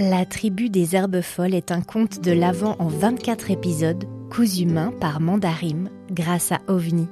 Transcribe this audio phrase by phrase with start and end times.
[0.00, 4.94] La tribu des herbes folles est un conte de l'Avent en 24 épisodes, cousu main
[4.98, 7.06] par Mandarim grâce à OVNI.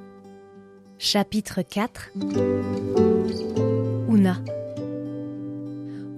[0.99, 2.13] Chapitre 4
[4.09, 4.43] Una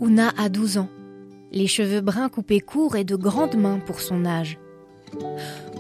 [0.00, 0.88] Una a 12 ans,
[1.50, 4.56] les cheveux bruns coupés courts et de grandes mains pour son âge.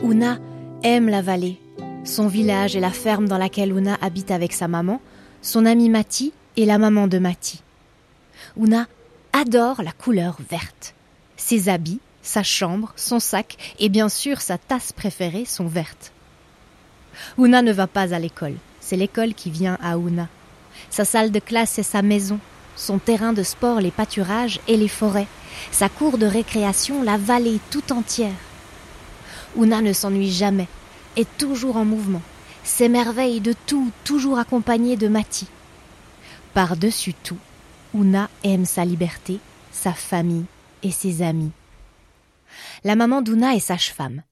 [0.02, 0.40] Una
[0.82, 1.60] aime la vallée,
[2.02, 5.00] son village et la ferme dans laquelle Una habite avec sa maman,
[5.40, 7.62] son amie Mati et la maman de Mati.
[8.56, 8.88] Una
[9.32, 10.94] adore la couleur verte.
[11.36, 16.12] Ses habits, sa chambre, son sac et bien sûr sa tasse préférée sont vertes.
[17.38, 20.28] Una ne va pas à l'école, c'est l'école qui vient à Una.
[20.90, 22.38] Sa salle de classe est sa maison,
[22.76, 25.26] son terrain de sport les pâturages et les forêts,
[25.70, 28.32] sa cour de récréation la vallée tout entière.
[29.56, 30.68] Una ne s'ennuie jamais,
[31.16, 32.22] est toujours en mouvement,
[32.64, 35.48] s'émerveille de tout, toujours accompagnée de Mati.
[36.54, 37.38] Par-dessus tout,
[37.92, 39.40] Una aime sa liberté,
[39.72, 40.44] sa famille
[40.82, 41.50] et ses amis.
[42.84, 44.22] La maman d'Una est sage-femme.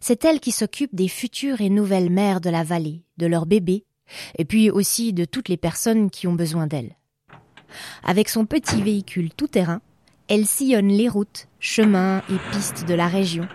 [0.00, 3.84] C'est elle qui s'occupe des futures et nouvelles mères de la vallée, de leurs bébés,
[4.38, 6.96] et puis aussi de toutes les personnes qui ont besoin d'elle.
[8.04, 9.80] Avec son petit véhicule tout-terrain,
[10.28, 13.48] elle sillonne les routes, chemins et pistes de la région,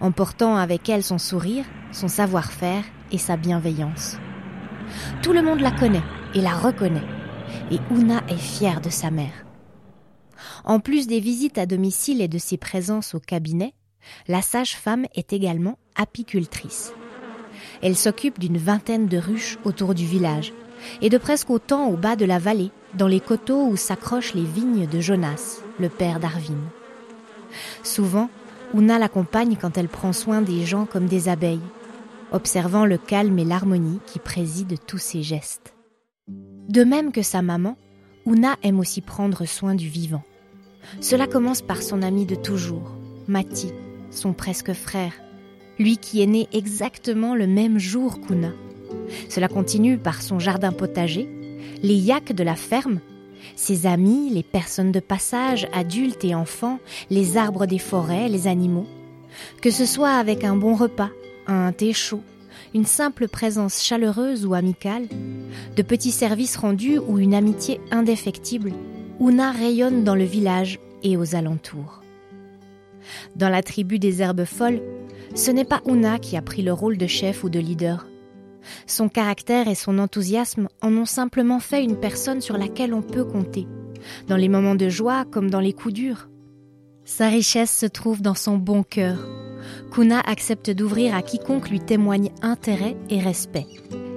[0.00, 4.18] emportant avec elle son sourire, son savoir-faire et sa bienveillance.
[5.22, 7.15] Tout le monde la connaît et la reconnaît
[7.70, 9.46] et Una est fière de sa mère.
[10.64, 13.74] En plus des visites à domicile et de ses présences au cabinet,
[14.28, 16.92] la sage-femme est également apicultrice.
[17.82, 20.52] Elle s'occupe d'une vingtaine de ruches autour du village
[21.00, 24.44] et de presque autant au bas de la vallée, dans les coteaux où s'accrochent les
[24.44, 26.60] vignes de Jonas, le père d'Arvin.
[27.82, 28.28] Souvent,
[28.74, 31.60] Una l'accompagne quand elle prend soin des gens comme des abeilles,
[32.32, 35.75] observant le calme et l'harmonie qui président tous ses gestes.
[36.68, 37.76] De même que sa maman,
[38.26, 40.24] Una aime aussi prendre soin du vivant.
[41.00, 42.90] Cela commence par son ami de toujours,
[43.28, 43.72] Mati,
[44.10, 45.12] son presque frère,
[45.78, 48.50] lui qui est né exactement le même jour qu'Una.
[49.28, 51.28] Cela continue par son jardin potager,
[51.84, 52.98] les yaks de la ferme,
[53.54, 56.80] ses amis, les personnes de passage, adultes et enfants,
[57.10, 58.86] les arbres des forêts, les animaux.
[59.62, 61.10] Que ce soit avec un bon repas,
[61.46, 62.22] un thé chaud,
[62.74, 65.06] une simple présence chaleureuse ou amicale,
[65.76, 68.72] de petits services rendus ou une amitié indéfectible,
[69.20, 72.02] Una rayonne dans le village et aux alentours.
[73.34, 74.82] Dans la tribu des herbes folles,
[75.34, 78.06] ce n'est pas Una qui a pris le rôle de chef ou de leader.
[78.86, 83.24] Son caractère et son enthousiasme en ont simplement fait une personne sur laquelle on peut
[83.24, 83.66] compter,
[84.28, 86.28] dans les moments de joie comme dans les coups durs.
[87.04, 89.18] Sa richesse se trouve dans son bon cœur,
[89.92, 93.66] Kuna accepte d'ouvrir à quiconque lui témoigne intérêt et respect,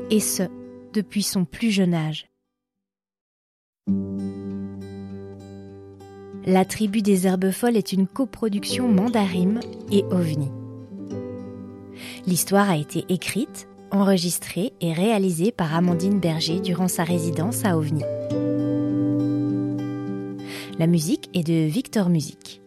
[0.09, 0.43] et ce,
[0.99, 2.27] depuis son plus jeune âge.
[6.45, 9.61] La tribu des herbes folles est une coproduction Mandarim
[9.93, 10.51] et OVNI.
[12.27, 18.03] L'histoire a été écrite, enregistrée et réalisée par Amandine Berger durant sa résidence à OVNI.
[20.77, 22.61] La musique est de Victor Music.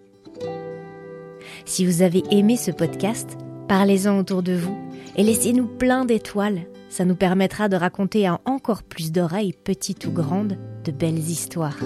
[1.67, 3.37] Si vous avez aimé ce podcast,
[3.69, 4.79] parlez-en autour de vous
[5.17, 6.63] et laissez-nous plein d'étoiles.
[6.93, 11.79] Ça nous permettra de raconter à encore plus d'oreilles, petites ou grandes, de belles histoires.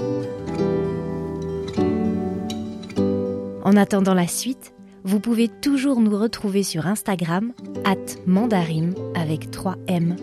[3.63, 4.75] En attendant la suite,
[5.05, 7.53] vous pouvez toujours nous retrouver sur Instagram,
[7.85, 7.95] at
[8.27, 10.17] mandarim avec 3 M.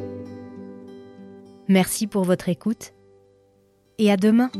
[1.69, 2.93] Merci pour votre écoute
[3.99, 4.51] et à demain.